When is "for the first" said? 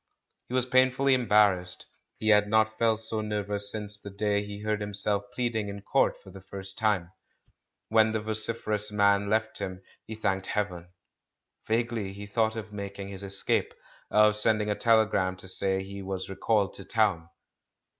6.19-6.75